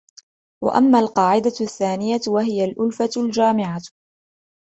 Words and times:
وَأَمَّا 0.63 0.99
الْقَاعِدَةُ 0.99 1.53
الثَّانِيَةُ 1.61 2.21
وَهِيَ 2.27 2.65
الْأُلْفَةُ 2.65 3.09
الْجَامِعَةُ 3.17 3.81